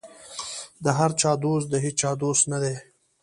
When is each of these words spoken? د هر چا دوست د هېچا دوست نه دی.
د 0.83 0.85
هر 0.97 1.11
چا 1.21 1.31
دوست 1.43 1.67
د 1.69 1.75
هېچا 1.85 2.11
دوست 2.21 2.43
نه 2.51 2.57
دی. 2.63 2.75